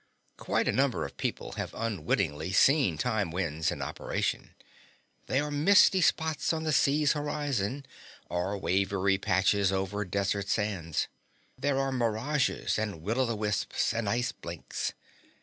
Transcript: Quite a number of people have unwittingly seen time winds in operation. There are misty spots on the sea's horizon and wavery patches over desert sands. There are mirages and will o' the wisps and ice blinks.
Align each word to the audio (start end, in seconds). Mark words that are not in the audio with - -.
Quite 0.37 0.67
a 0.67 0.71
number 0.71 1.05
of 1.05 1.15
people 1.15 1.51
have 1.57 1.75
unwittingly 1.75 2.53
seen 2.53 2.97
time 2.97 3.29
winds 3.29 3.71
in 3.71 3.83
operation. 3.83 4.55
There 5.27 5.43
are 5.43 5.51
misty 5.51 6.01
spots 6.01 6.51
on 6.53 6.63
the 6.63 6.73
sea's 6.73 7.11
horizon 7.13 7.85
and 8.27 8.61
wavery 8.63 9.19
patches 9.19 9.71
over 9.71 10.03
desert 10.03 10.47
sands. 10.47 11.07
There 11.55 11.77
are 11.77 11.91
mirages 11.91 12.79
and 12.79 13.03
will 13.03 13.19
o' 13.21 13.27
the 13.27 13.35
wisps 13.35 13.93
and 13.93 14.09
ice 14.09 14.31
blinks. 14.31 14.93